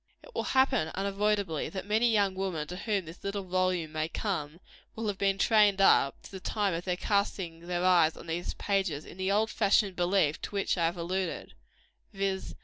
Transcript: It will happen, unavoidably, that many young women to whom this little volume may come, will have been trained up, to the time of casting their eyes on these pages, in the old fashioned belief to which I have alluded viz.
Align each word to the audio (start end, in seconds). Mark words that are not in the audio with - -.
It 0.23 0.33
will 0.33 0.45
happen, 0.57 0.87
unavoidably, 0.95 1.69
that 1.69 1.85
many 1.85 2.11
young 2.11 2.33
women 2.33 2.65
to 2.69 2.75
whom 2.75 3.05
this 3.05 3.23
little 3.23 3.43
volume 3.43 3.91
may 3.91 4.09
come, 4.09 4.59
will 4.95 5.05
have 5.05 5.19
been 5.19 5.37
trained 5.37 5.79
up, 5.79 6.19
to 6.23 6.31
the 6.31 6.39
time 6.39 6.73
of 6.73 6.85
casting 6.99 7.67
their 7.67 7.85
eyes 7.85 8.17
on 8.17 8.25
these 8.25 8.55
pages, 8.55 9.05
in 9.05 9.17
the 9.19 9.31
old 9.31 9.51
fashioned 9.51 9.95
belief 9.95 10.41
to 10.41 10.49
which 10.55 10.75
I 10.75 10.85
have 10.87 10.97
alluded 10.97 11.53
viz. 12.13 12.55